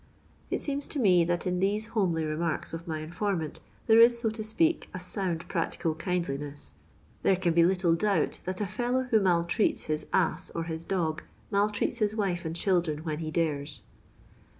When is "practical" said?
5.47-5.93